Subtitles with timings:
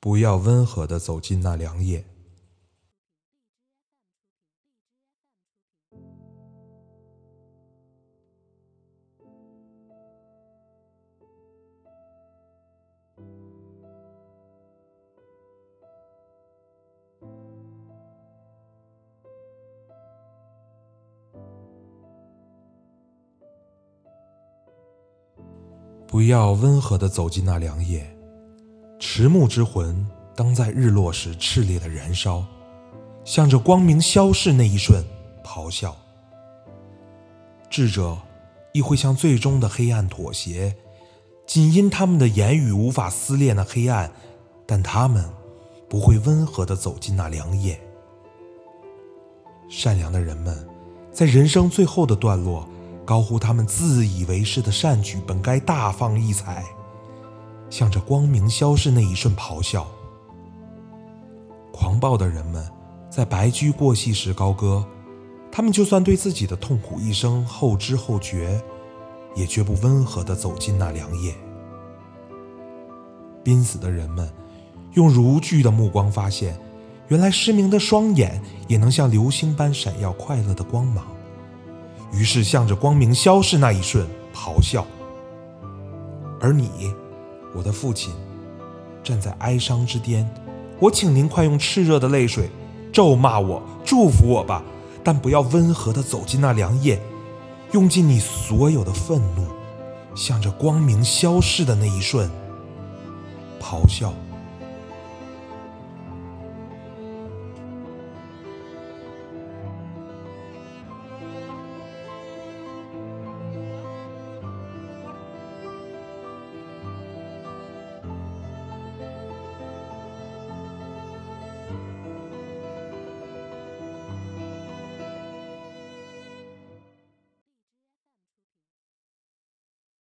[0.00, 2.10] 不要温和的走进那凉夜。
[26.10, 28.19] 不要温和的走进那凉夜，
[29.12, 30.06] 迟暮之魂
[30.36, 32.44] 当在日落时炽烈的燃烧，
[33.24, 35.04] 向着光明消逝那一瞬
[35.42, 35.96] 咆哮。
[37.68, 38.16] 智者
[38.72, 40.76] 亦会向最终的黑暗妥协，
[41.44, 44.12] 仅因他们的言语无法撕裂那黑暗，
[44.64, 45.28] 但他们
[45.88, 47.80] 不会温和的走进那凉夜。
[49.68, 50.64] 善良的人们，
[51.12, 52.64] 在人生最后的段落。
[53.04, 56.64] 高呼他们自以为是的善举，本该大放异彩，
[57.70, 59.86] 向着光明消逝那一瞬咆哮。
[61.72, 62.68] 狂暴的人们
[63.08, 64.84] 在白驹过隙时高歌，
[65.50, 68.60] 他们就算对自己的痛苦一生后知后觉，
[69.34, 71.34] 也绝不温和地走进那凉夜。
[73.42, 74.30] 濒死的人们
[74.92, 76.60] 用如炬的目光发现，
[77.08, 81.06] 原来失明的双眼也能像流星般闪耀快乐的光芒。
[82.12, 84.84] 于是，向着光明消逝那一瞬咆哮。
[86.40, 86.92] 而你，
[87.54, 88.12] 我的父亲，
[89.02, 90.28] 站在哀伤之巅，
[90.78, 92.48] 我请您快用炽热的泪水
[92.92, 94.62] 咒骂我、祝福我吧，
[95.02, 97.00] 但不要温和地走进那良夜，
[97.72, 99.46] 用尽你所有的愤怒，
[100.14, 102.30] 向着光明消逝的那一瞬
[103.60, 104.12] 咆哮。